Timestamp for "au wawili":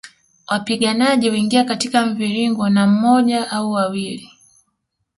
3.51-4.29